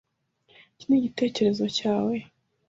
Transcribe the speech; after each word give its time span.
Iki 0.73 0.85
ni 0.87 0.95
igitekerezo 0.99 1.65
cyawe? 1.77 2.15